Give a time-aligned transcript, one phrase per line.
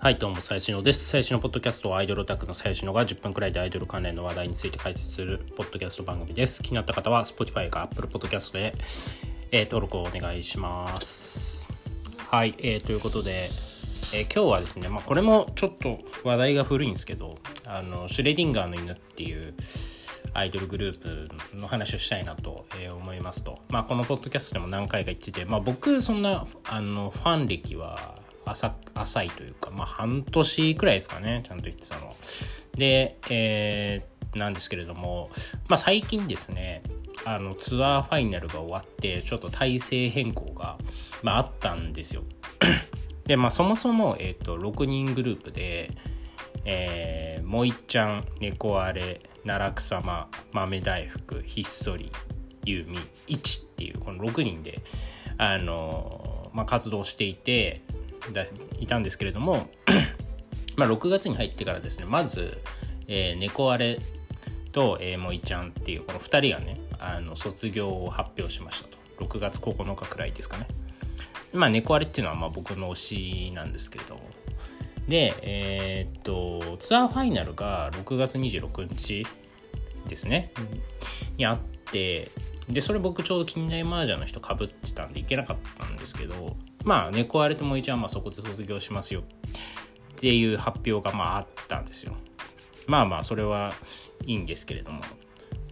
[0.00, 1.06] はい、どうも、最新のです。
[1.08, 6.62] 最新のポッドキャストはアイドルオタクの最新のが10分くらいでアイドル関連の話題について解説するポッドキャスト番組です。
[6.62, 8.74] 気になった方は Spotify か Apple Podcast で、
[9.50, 11.68] えー、登録をお願いします。
[12.28, 13.50] はい、えー、ということで、
[14.12, 19.52] えー、今日はですね、まあ、これもちょっと話題が古いんですけど、あのシュレディンガーの犬っていう
[20.32, 22.66] アイドルグループの話をしたいなと
[23.00, 32.14] 思いますと、まあ、このポッドキャストでも何回か言ってて、まあ、僕そんなあのファン歴は浅浅いというか、まあ、半年くらいですかね、ちゃんと言ってたの。
[32.76, 35.30] で、えー、なんですけれども、
[35.68, 36.82] まあ、最近ですね、
[37.24, 40.78] あのツアーファイナルが終わって、ちょっと体制変更が、
[41.22, 42.22] まあ、あったんですよ。
[43.26, 45.90] で、まあ、そもそも、えーと、6人グループで、
[46.64, 52.12] えー、もいっちゃん、猫あれ、奈落様、豆大福、ひっそり、
[52.64, 54.82] ゆうみ、1っていう、この6人で、
[55.38, 57.82] あのまあ、活動していて、
[58.78, 59.68] いたんですけれども
[60.76, 62.58] まあ6月に入ってからですねまず、
[63.06, 63.98] えー、猫あれ
[64.72, 68.98] と、えー、もいちゃんっていうこの2人がねあの卒業を発表しましたと。
[69.18, 70.68] 6月9日くらいですかね。
[71.52, 74.20] まあ猫あれっていうのはまあ僕の推しなんですけれど
[75.08, 79.26] でえー、っとツアーファイナルが6月26日
[80.06, 80.52] ですね。
[81.36, 81.58] にあっ
[81.90, 82.30] て
[82.68, 86.54] でそれ僕ちょうど近代麻雀の人かぶってたんで行けなかったんですけど
[86.88, 89.24] まあ猫荒れとも一応まあそこで卒業しますよっ
[90.16, 92.14] ていう発表がまああったんですよ。
[92.86, 93.74] まあまあそれは
[94.24, 95.02] いいんですけれども。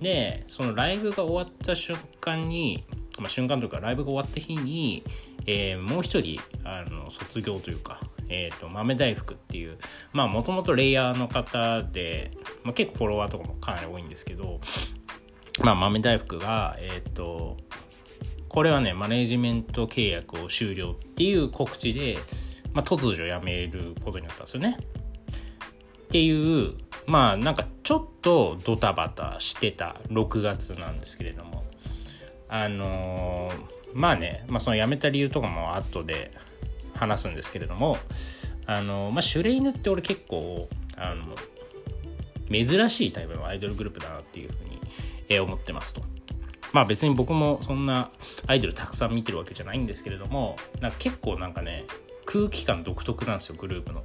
[0.03, 2.85] でそのライブが終わった瞬間に、
[3.19, 5.05] まあ、瞬間というかライブが終わった日に、
[5.47, 9.79] えー、もう一人あの卒業というか、えーと、豆大福っていう
[10.13, 12.31] まあもともとレイヤーの方で、
[12.63, 14.61] まあ、結構フォロワーとかもかなり多いんですけど
[15.63, 17.57] まあ豆大福がえっ、ー、と
[18.49, 22.19] これはね、マネジメント契約を終了っていう告知で、
[22.73, 24.79] まあ、突如辞めることになったんですよね。
[26.07, 26.75] っていう、
[27.07, 31.65] まあなんかちょっとドタバタしてた6月なんですけれども、
[32.49, 36.31] あのー、まあね、まあその辞めた理由とかも後で
[36.95, 37.99] 話すんですけれども、
[38.67, 41.35] あのー、まあシュレイヌって俺結構、あの、
[42.51, 46.03] 珍しいタイプのアイドルグループだなっていうふうに思ってますと。
[46.73, 48.11] まあ別に僕もそんな
[48.47, 51.85] アイドルたくさん見てるわけじゃないんですけれどもなんか結構なんかね
[52.25, 54.05] 空気感独特なんですよグループの。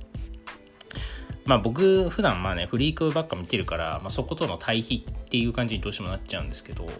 [1.45, 6.91] まあ僕普段まあねフリークばっか見てるから、まあ、そことの対比っていう感じにどうしてもなっちゃうんですけど、ま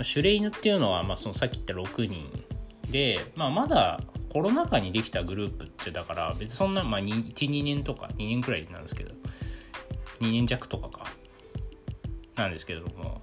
[0.00, 2.44] あ、シュレイヌっていうのは、まあ、そのさっき言った6人
[2.90, 4.00] で、まあ、まだ
[4.32, 9.12] コロナ禍にできたグループってだから別にそんな、まあ、12年とか2年くらいなんですけど
[10.20, 11.04] 2年弱とかか
[12.36, 13.20] なんですけれども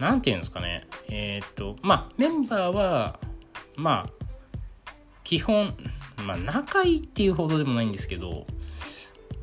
[0.00, 3.20] 何て言うんですかね、えっ、と、まあ、メンバーは、
[3.76, 4.94] まあ、
[5.24, 5.74] 基本、
[6.24, 8.46] まあ、仲いいっていうほどでもないんですけど、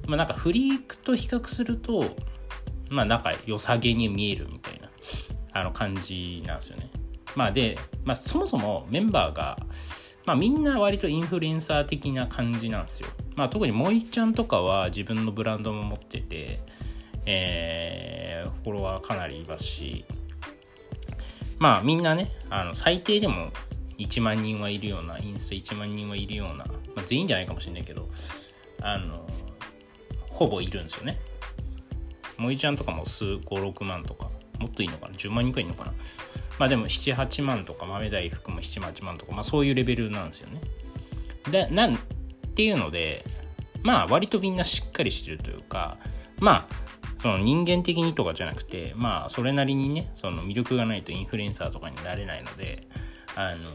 [0.07, 2.15] まあ、なんかフリークと比較すると、
[2.89, 4.89] まあ、仲良さげに見えるみたいな、
[5.53, 6.89] あの感じなんですよね。
[7.35, 9.59] まあ、で、まあ、そもそもメンバーが、
[10.25, 13.09] まあ、みんな割とインフルエンサー的な感じなんですよ。
[13.35, 16.61] まあ、特に萌ちゃんとかは自分のブランドも持ってて、
[17.27, 20.05] えー、フォロワーかなりいますし、
[21.59, 23.51] まあみんなね、あの最低でも
[23.97, 26.65] 1万人はいるような、インスタ1万人はいるような、ま
[26.97, 28.07] あ、全員じゃないかもしれないけど、
[28.81, 29.27] あの、
[30.29, 31.19] ほぼいるんですよね。
[32.37, 34.29] 萌ちゃんとかも数5、6万とか、
[34.59, 35.93] もっといいのかな ?10 万人くらいいるのかな？
[36.59, 40.61] まあでも7、8万とか、豆大福も7、8万とか、まあそういうレベルなんですよね。
[41.49, 41.97] で、なん
[42.55, 43.25] ていうので、
[43.81, 45.97] まあ割とみんなしっかりしてるというか、
[46.39, 46.86] まあ
[47.27, 52.87] その人間的にとかじゃなくてまあそれなりにねその魅力がないとインフルエンサーとかになれないので
[53.35, 53.69] あの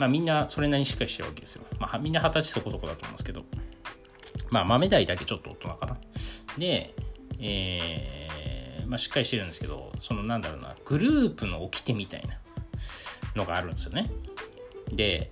[0.00, 1.62] まあみんなそれなりにしっかりしてるわけですよ。
[1.78, 3.44] まあみんな二十歳そこそこだと思うんですけど
[4.50, 5.98] まあ豆大だけちょっと大人かな。
[6.58, 6.96] で
[7.38, 12.40] えー、まあしっかりしてるんですけどそのなんだろうなグループの掟みたいな
[13.36, 14.10] のがあるんですよね。
[14.90, 15.30] で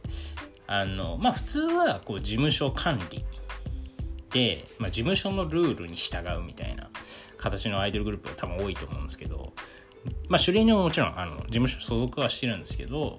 [0.69, 3.25] あのまあ普通はこう事務所管理
[4.37, 6.91] で、まあ、事務所のルールに従うみたいな
[7.38, 9.55] 形のアイドルグループが多分多いと思うんですけど、
[10.29, 13.17] まあ、シュレイニももちろんあの事務所所属はしてるんですけど、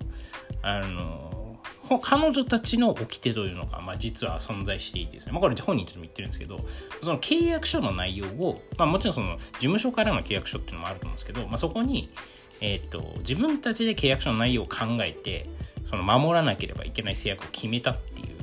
[0.61, 1.57] あの、
[2.03, 6.59] 彼女たちの掟というのが、まあ、実は存在していてですね、まあ、これ本人たちも言ってるんですけど、
[7.01, 12.11] その契約書の内容を、まあ、もちろんその事務所からの契約書っていうのもあると思うんですけど、まあ、そこに、
[12.61, 15.49] えーと、自分たちで契約書の内容を考えて
[15.85, 18.36] その守らなければいけない制約を決めたっていう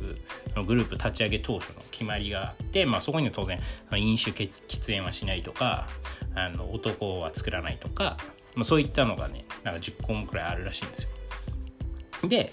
[0.57, 3.61] のグループ立ち上げ当初の決まりがあって、まあ、そこには当然
[3.97, 5.89] 飲酒喫煙はしないとか
[6.35, 8.17] あの男は作らないとか、
[8.55, 11.09] まあ、そういったのがねなんか10項目くらいあるらしいんですよ。
[12.29, 12.53] で、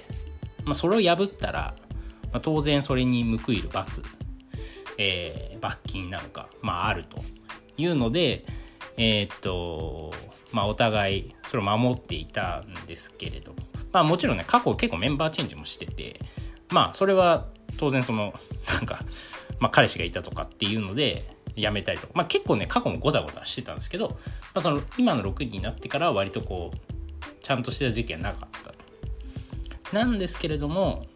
[0.63, 1.75] まあ、それを破ったら、
[2.31, 4.03] まあ、当然それに報いる罰
[4.97, 7.17] えー、罰金なのか、まあ、あると
[7.77, 8.45] いうので、
[8.97, 10.13] えー、っと、
[10.51, 13.59] まあ、お互いそれを守っていたんですけれども、
[13.91, 16.19] まあ、もちろんね、過去結構メンバーチェンジもしてて、
[16.69, 17.47] まあ、それは
[17.81, 18.31] 当然その、
[18.71, 19.03] なんか、
[19.59, 21.23] まあ、彼氏がいたとかっていうので、
[21.57, 24.15] 辞めたりとか、まあ、結構ね、過去もゴタゴタしてたんですけど、ま
[24.55, 26.77] あ、その今の6人になってからは割とこう、
[27.41, 28.49] ちゃんとした時期はなかっ
[29.89, 29.95] た。
[29.97, 31.07] なんですけれども、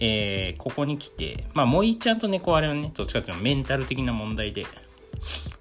[0.00, 4.66] えー、ここに来て、まあ、もいちゃんと猫あれはね、どっちかっていうとメンタル的な問題で、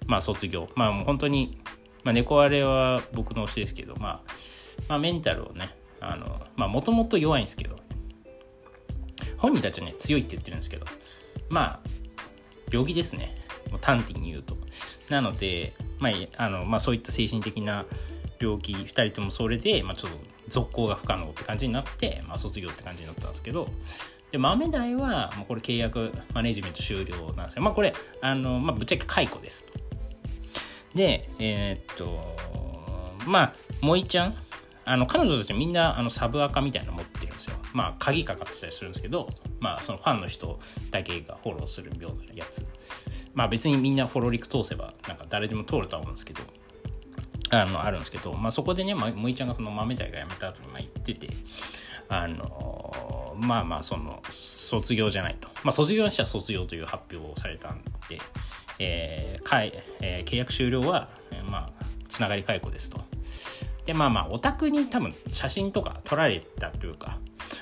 [0.07, 0.69] まあ、卒業。
[0.75, 1.61] まあ、もう本当に、
[2.03, 4.21] まあ、猫あれは僕の推しですけど、まあ、
[4.89, 7.75] まあ、メンタルをね、あの、まあ、もともと弱いんですけど、
[9.41, 10.85] 本人たちはね、強いって言ってるんですけど、
[11.49, 11.79] まあ、
[12.71, 13.35] 病気ですね。
[13.71, 14.55] もう端的に言うと。
[15.09, 17.85] なので、まあ、あのまあ、そういった精神的な
[18.39, 20.17] 病気、2人ともそれで、まあ、ちょっと
[20.47, 23.67] 続行が不可能って感じになって、まあ、卒業って感じになったんですけど、
[24.31, 27.63] で、豆代は、もうこれ契約マネジメント終了なんですよ。
[27.63, 29.65] まあ、これ、あの、まあ、ぶっちゃけ解雇です。
[30.93, 32.37] で、えー、っと、
[33.25, 34.35] まあ、萌ちゃん、
[34.83, 37.55] あの彼女たちみんなあのサブアカみたいなの持ってですよ。
[37.73, 39.29] まあ鍵かかってたりするんですけど、
[39.59, 40.59] まあそのファンの人
[40.91, 42.65] だけがフォローするようなやつ。
[43.33, 46.41] まあ別にみんなフォローリク通せばなんか誰でも通るとは思うんですけど、
[47.49, 51.29] あのあるんですけど、まあそこでね、ま、いちゃんがその豆大が辞めた後にまあ言ってて、
[52.09, 55.49] あのまあまあその卒業じゃないと。
[55.63, 58.19] まあ卒業したら卒業という発表をされたんで、
[58.79, 63.01] えーえー、契約終了は、えー、まあつながり解雇ですと。
[63.85, 67.19] でまあまあオタクに多分写真とか撮られたというか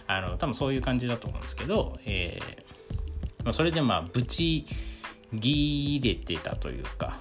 [0.08, 4.66] あの多分そういう感じだと思うんですけど、えーまあ、それでまあブチ
[5.34, 7.18] ギれてたというか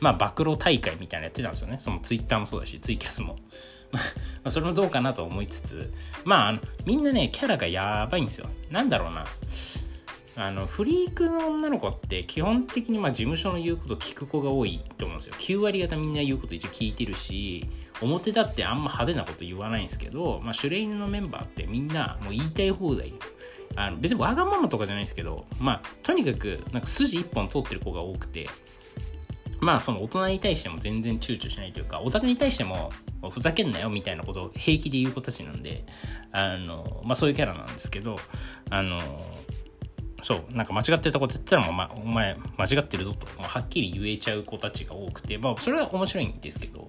[0.00, 1.76] まあ暴露大会みたいなのやってたんですよね。
[1.78, 3.36] そのツイッターもそうだしツイキャスも。
[3.92, 3.98] ま
[4.44, 5.92] あそれもどうかなと思いつつ
[6.24, 8.48] まああのみんなねキャラがやばいんですよ。
[8.70, 9.24] なんだろうな。
[10.40, 15.34] あのフリークの女の子って基本的にまあ事務所の言うこと聞く子が多いと思うんですよ。
[15.36, 17.68] 9割方みんな言うこと一応聞いてるし
[18.00, 23.14] 表だってあんま派手なこと言わないんですけど、まあ、シュレイヌのメンバーってみんなもう言いたい放題。
[23.74, 28.48] あの別にわがままとかじゃないですけどまあとにかくなんか筋一本通ってる子が多くて
[29.60, 32.90] まあその大人に対しても全然躊躇しないというかオタクに対しても
[33.30, 35.84] ふざけんなよみたいなことを平気で言う子たちなんで
[36.32, 38.18] あのまあそういうキャラなんですけど
[38.70, 39.00] あの
[40.22, 43.26] そうなんか間違ってたこと言ったらもう、ま、お前間違ってるぞと。
[43.40, 46.86] はっきり言えちゃう子たちが多くて、まあ、それは面白いんですけど。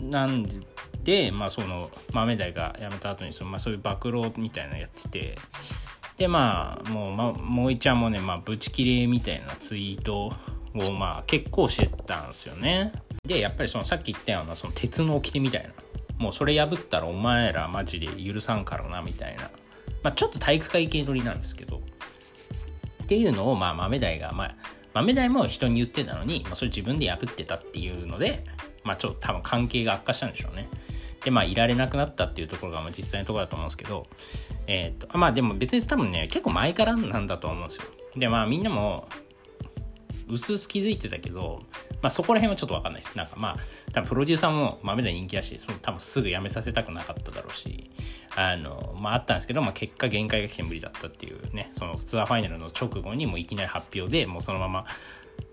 [0.00, 0.46] なん
[1.04, 5.38] で、まあ、その豆大が辞めた後にその、まあ、そういう暴露みたいなのやってて。
[6.16, 10.32] でまあもう、ま、もういちゃんもね、まあ、ブチキレみたいなツイート
[10.74, 12.92] をまあ結構してたんですよね。
[13.24, 15.70] でやっぱりそのさっき言ったようなその鉄の掟みたいな。
[16.18, 19.50] もうそれ破ったらお前らマジで許さんからなみたいな。
[20.02, 21.82] まあちょっと体育会系乗りなんですけど。
[23.06, 24.56] っていうのを、まあ、豆大が、まあ、
[24.92, 28.44] 豆大も人に言ってたのに、まあ、それ自分で破ってたっていうので、
[28.82, 30.68] まあ、ちょっと多分関係が悪化したんでしょうね。
[31.24, 34.08] で、まあ、いられなくなったっていうところが、まあ、実際のところだと思うんですけど、
[34.66, 37.84] えっ、と、まあ、でも別に多分ね、結構前からなんだと思うんですよ。
[38.16, 39.08] で、まあ、みんなも、
[40.28, 41.62] うすうす気づいてたけど、
[42.02, 43.16] まあ、そこら辺はちょっと分かんないです。
[43.16, 43.56] なんかまあ、
[43.92, 47.90] 多分プロデューサーも豆で人気だし、その多分すぐ辞めさせたくなかっただろうし、
[48.36, 54.86] あの、まああったんですけど、まあ結果限界が来て無理だったっていうね、そのツアーファイナルの直後にもういきなり発表でもうそのまま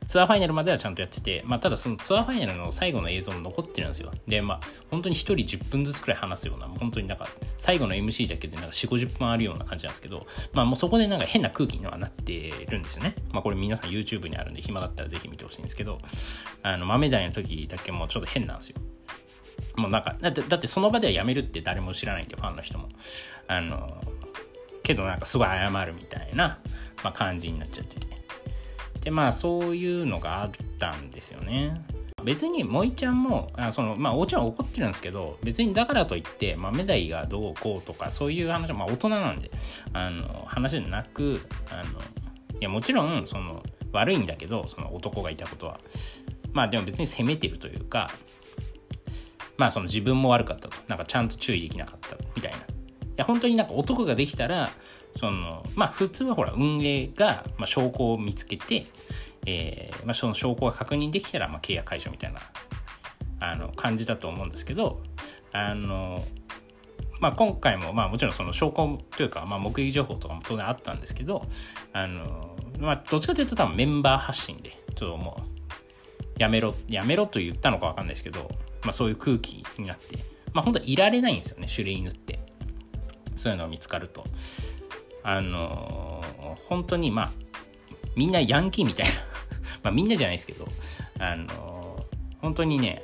[0.08, 4.12] ツアーファイナルまではちゃんとやってて、まあ、ただそのツアーファイナルの最後の映像も残ってるんですよ。
[4.28, 4.60] で、まあ、
[4.92, 13.16] 本当に1人10分ずつくらい話すような、本当になんか、最後の MC だけでなんか4、50分あるような感じなんですけど、まあ、もうそこでなんか変な空気にはなってるんですよね。
[13.32, 16.00] まあ、これ皆さん YouTube にあるんで、暇だったらぜひ見てほしいんですけど、
[16.64, 18.82] あの、豆大の時だけもうちょっと変なんですよ。
[19.78, 22.90] もうなんか、だって、だってその場ではやめるって誰も知らないんで、ファンの人も。
[23.48, 24.02] あの、
[24.84, 26.60] けどなんかすごい謝るみたいな、
[27.04, 28.13] まあ、感じになっちゃってて。
[29.04, 31.82] でまあそういうのがあったんですよね。
[32.24, 39.52] 別に萌ちゃんもあそのまあもちろん怒ってるんですけど別にだからといって豆大がどうこうとかそういう話はまあ大人なんで
[39.92, 45.80] あの話じゃなくあのいやもちろんその悪いんだけどその男がいたことは。
[46.54, 48.12] まあでも別に責めてるというか
[49.58, 50.78] まあその自分も悪かったと。
[50.88, 52.60] なんかちゃんと注意できなかったみたいな。
[53.16, 54.72] や本当になんか男ができたら
[55.16, 58.86] そのまあ普通はほら運営が、まあ、証拠を見つけて、
[59.46, 62.40] えーまあ、その証拠が確認できたら、まあ、契約解除みたいな
[63.40, 65.02] あの感じだと思うんですけど
[65.52, 66.24] あの、
[67.20, 71.46] まあ、今回も、まあ、もちろんその証拠というか、まあ、目撃情報とかも当然あったんですけど
[71.92, 75.54] あの、まあ、どっちかというと多分メンバー発信でちょっともう
[76.38, 78.50] やめろやめろと言ったのか分かんないですけど、
[78.84, 80.18] まあ、そういう空気になって、
[80.54, 82.43] まあ、本当はいられないんですよね種類犬って。
[83.36, 84.24] そういうの見つかると。
[85.24, 86.24] あの
[86.68, 87.32] 本当にまあ
[88.16, 89.12] みんなヤンキーみたいな。
[89.84, 90.68] まあみんなじゃないですけど。
[91.20, 92.06] あの
[92.42, 93.04] 本当にね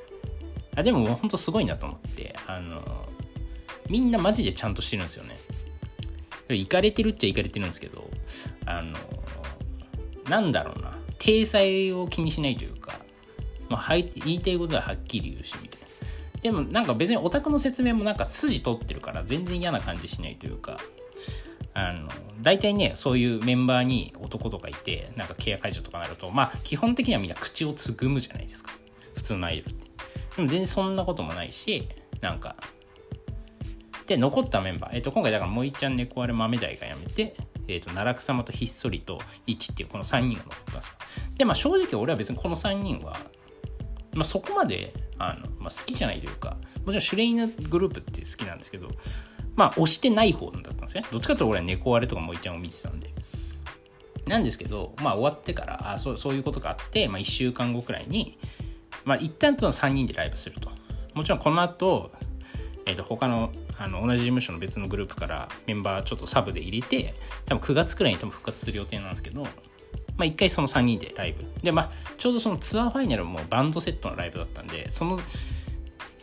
[0.76, 3.08] あでも本当すごいなと思ってあの
[3.90, 5.38] みんなマジでちゃんとしてるんですよね。
[6.50, 8.10] 行かれてるっちゃ行かれてるんですけど
[8.66, 8.98] あの
[10.28, 11.00] なんだろうな。
[11.20, 12.94] 体裁を気にしないというか、
[13.70, 15.89] まあ、言いたいことははっきり言うしみたいな。
[16.42, 20.80] でもなんか別にオタクの説明もなんか筋通ってるから全然嫌な感じしないというか
[21.74, 22.08] あの
[22.42, 28.72] 大体ねそういうメンバーに男とかいてなんか契約解除とかなるとまあ基本的にはみんな口をつぐむじゃないですか
[29.16, 29.86] 普通のアイドルって
[30.38, 31.90] でも全然そんなこともないし
[32.22, 32.56] なんか
[34.08, 37.36] で残ったメンバー、えっ、ー、と今回だからもういちゃん猫あれ豆大が辞めて
[37.70, 40.94] えーと、奈落様とひっそりと1っていうこの3人が残ったんですよ。
[41.38, 43.16] で、まあ正直俺は別にこの3人は、
[44.14, 48.90] まあ、そこまであの、まあ、好きじゃないというか、もちろんシュレイヌグループって好きなんですけど、
[49.56, 51.04] まあ押してない方だったんですね。
[51.12, 53.14] どっちかというと俺は猫あれとかもいちゃんを見てたんで。
[54.26, 58.38] なんですけど、まあ終わってから、あそうそういうことがあって、まあ1週間後くらいに、
[59.04, 60.70] まあ一旦との3人でライブすると。
[61.14, 62.12] もちろんこの後、
[62.86, 67.14] えー、と他のあの同じ事務所の別のグループからメンバーちょっとサブで入れて
[67.46, 69.46] 多分9月くらいに多分復活する予定なんですけど、
[70.20, 71.46] まあ、1回その3人でライブ。
[71.64, 75.18] でまあちょうどそのツアーファイナルもバンドセットのライブだったんでその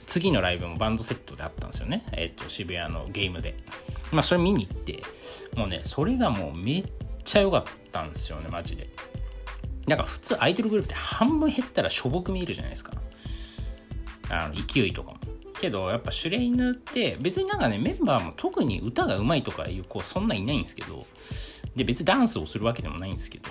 [0.07, 3.57] 次のライブもバンドセットであったんですよね、えっ、ー、と渋谷のゲームで。
[4.13, 5.03] まあそれ見に行って
[5.57, 6.85] もうねそれがもうめっ
[7.25, 8.91] ちゃ良かったんですよねマジで。
[9.87, 12.93] なんか普通アイドルグループって半分減ったらしょぼく見えるじゃないですか。
[14.29, 15.19] あの勢いとかも。
[15.59, 21.07] けどやっぱシュレイヌって別になんかねメンバーも特に歌がうまいとかいう子そんないないんですけど
[21.77, 23.49] で別にダンスをするわけでもないんですけど、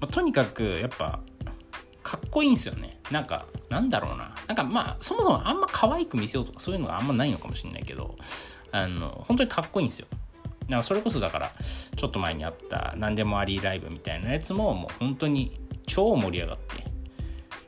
[0.00, 1.20] まあ、とにかくやっぱ
[2.02, 2.98] かっこいいんですよね。
[3.10, 4.34] なんかなんだろうな。
[4.46, 8.16] なんかまあそもそもあんま可愛く見せようとかそういうのがあんまないのかもしれないけど
[8.70, 10.06] あの本当にかっこいいんですよ。
[10.10, 11.52] だからそれこそだから
[11.96, 16.84] ちょっと前にあった何でもありライブみたいなやつももう本当に超盛り上がって。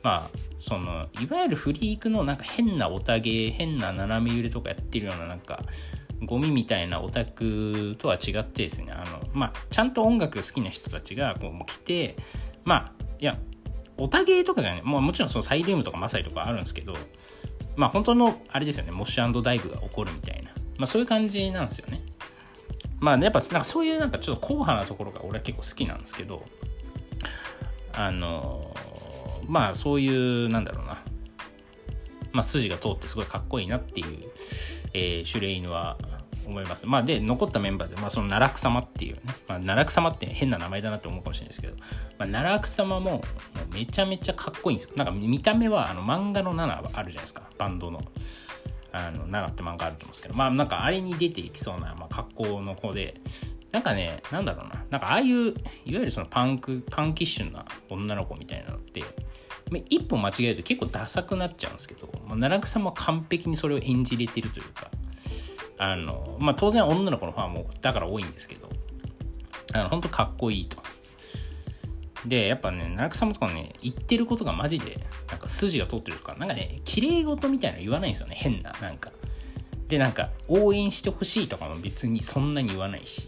[0.03, 5.63] まあそのいわゆるフリークのなんか変なオタゲ変な斜め揺れとかやってるようななんか
[6.23, 12.15] ゴミみたいなオタクとは違ってですねあのまあちゃんと音楽好きな人たちがこう来て
[12.63, 13.37] まあいや
[13.97, 14.81] オタゲーとかじゃない。
[14.83, 16.93] もうもちろんそのサイリウムとかマサイとかあるんですけど
[17.77, 20.51] まあ本当のあれですよねモッシュダイブが起こるみたいな。
[20.77, 22.01] まあそういう感じなんですよね。
[22.99, 26.43] まあやっぱなんかそういうなんかちょっと硬派なところが俺は結構好きなんですけど
[27.93, 28.73] あの
[29.47, 30.97] まあそういうなんだろうな、
[32.31, 34.31] まあ、筋が通ってすごいかっこいいなっていう、
[34.95, 35.97] えー、シュレイヌは
[36.47, 36.87] 思います。
[36.87, 43.23] まあで残ったメンバーで、まあ、その奈落様っていうね、まあ、奈落様って変な名前だなと思うかもしれないですけど、まあ、奈落様もも
[43.73, 44.93] めちゃめちゃかっこいいんですよ。
[44.95, 48.01] なんか見た目はあの漫画の7あるじゃないですか、バンドの。
[48.93, 53.15] あの7って漫画あると思うんですけど、まあなんかあれに出ていきそうな、まあ、格好の子で、
[53.75, 55.53] なんかね、なんだろうな、なんかああいう、いわ
[55.85, 59.03] ゆるそのパンク、パンキッシュな女の子みたいなのって、
[59.89, 64.89] 一歩間違えると結構ダサくなっちゃうんですけど、まあ、奈落さんも完璧にそれを演じれてるというか、
[65.77, 68.69] あの、まあ当然女の子のファンもだから多いんですけど、
[69.73, 70.81] あの、本当かっこいいと。
[72.25, 79.11] で、やっぱね、奈落さんとかね、言ってることがマジで、なんか筋が通ってるとか、なんかね、綺麗事みたいなの言わないんですよね、変な、なんか。
[79.87, 83.27] で、なんか、応援してほしいとかも別にそんなに言わないし、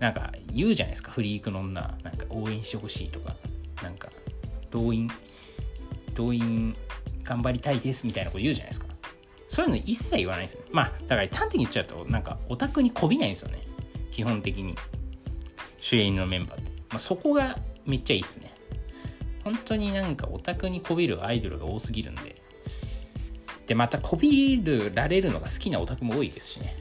[0.00, 3.34] なんか言うじゃないですか、フリークの女、なんか応援してほしいとか、
[3.82, 4.10] なんか
[4.70, 5.10] 動員、
[6.14, 6.76] 動員
[7.24, 8.86] 頑張りたいですみたいなこと言うじゃないですか。
[9.48, 10.68] そういうの一切言わないですよね。
[10.72, 13.60] まあ、だから端的に言っちゃうと、なんかオタクにこびないんですよね。
[14.10, 14.74] 基本的に。
[15.78, 16.70] 主演のメンバーって。
[16.90, 18.52] まあ、そこがめっちゃいいっすね。
[19.44, 22.36] 本当になんかオタクにこびるアイドルが多すぎるんで。
[23.66, 24.62] で、またこび
[24.94, 26.74] られるのが好きなオタクも多いですしね。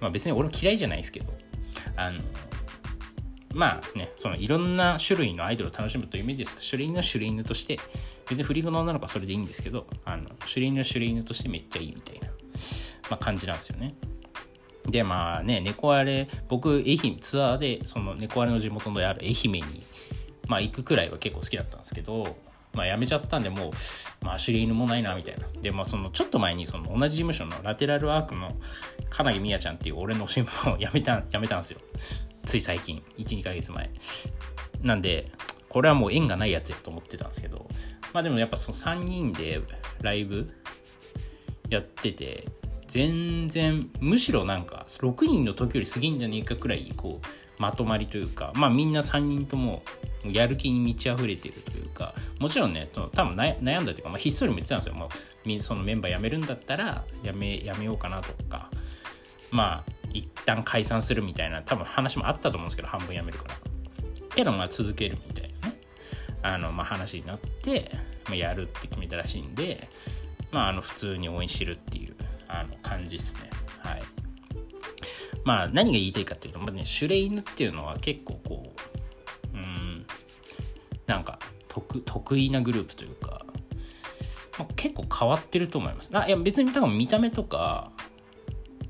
[0.00, 1.32] まあ別に俺も嫌いじゃないですけど、
[1.96, 2.20] あの、
[3.54, 6.68] まあね、そのいろんな種類のアイドルを楽しむという意味です。
[6.68, 7.78] 種類の種類犬として、
[8.28, 12.28] 別にフリークの女の子はそれでいいんですけど、あの種類の種類犬としてめっちゃいいみたいな、
[13.10, 13.94] まあ、感じなんですよね。
[14.86, 19.62] で、まあね、猫あれ、僕、愛媛、ツアーで、その猫あれの地元のある愛媛に、
[20.48, 22.36] まあ行くくらいは結構好きだったんですけど、
[22.74, 23.70] まあ辞めちゃったんで、もう、
[24.24, 25.46] まあ知り犬もないな、みたいな。
[25.60, 28.52] で、まあその、ちょっと前に、その同じ事務所のラテラルアークの
[29.10, 31.80] 金木みやちゃんっていう俺の新聞を 辞めた、辞めたんですよ。
[32.44, 33.90] つい最近、1、2ヶ月前。
[34.82, 35.30] なんで、
[35.68, 37.68] これはもう縁がないやつやと思ってたんですけど、
[38.12, 39.60] まあでもやっぱその3人で
[40.02, 40.48] ライブ
[41.68, 42.48] やってて、
[42.94, 47.26] 全然、むしろなんか、6人の時より過ぎんじゃねえかくらい、こう、
[47.60, 49.82] まとまりというか、まあみんな3人とも
[50.24, 54.94] やる気に満ち溢れてるというか、もちろんね、多分悩んだというか、まあ、ひっそりも言ってたんですよ。
[54.94, 58.70] もうそのメンバー辞めるんだったらやめ、やめようかなとか、
[59.50, 63.54] まあ、一旦解散するみたいな、多分話もあったと思うんですけど、半分辞めるから。
[64.34, 65.80] けどまあ続けるみたいなね
[66.42, 67.90] あの、まあ、話になって、
[68.26, 69.88] まあ、やるって決めたらしいんで
[70.50, 72.13] まああの普通に応援してるっていう
[72.60, 73.50] あの感じですね。
[73.78, 74.02] はい。
[75.44, 78.72] まあ何が言いたいかっていうと、まあね、シュレイヌっていうのは結構こ
[79.52, 80.06] ううん
[81.06, 83.44] なんか得意なグループというか、
[84.58, 86.10] まあ、結構変わってると思います。
[86.12, 87.90] あいや別に多分見た目とか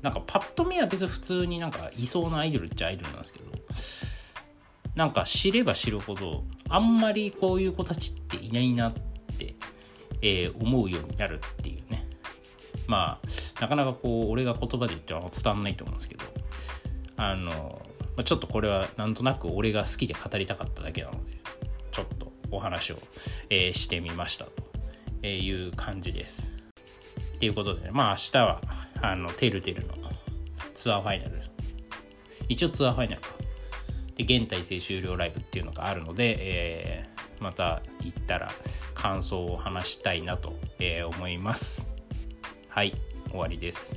[0.01, 3.45] なんかパッと見は別に普通になんかいそうなアイドルっちゃアイドルなんですけど
[4.95, 9.55] なんか知れば知るほどあんまりこういう子たちっていないなって、
[10.21, 11.84] えー、思うようになるっていう
[12.87, 16.23] まあなかなかこう俺が言葉で言っては伝わんないと思うんですけど
[17.17, 17.81] あの、
[18.23, 21.31] ちょっとこれはなんとなく俺が好きで語りたかっただけなので
[21.91, 22.97] ちょっとお話を、
[23.49, 24.45] えー、してみました
[25.21, 26.57] という感じです。
[27.39, 28.61] ということで、まあ明日は
[29.01, 29.93] あのテルテルの
[30.73, 31.41] ツアーファイナル。
[32.47, 33.29] 一応ツアーファイナルか。
[34.15, 38.51] で現体制終了ライブっていうのがあるので、えー、また行ったら
[38.93, 41.89] 感想を話したいなと、えー、思います。
[42.75, 42.93] はい
[43.29, 43.95] 終わりです。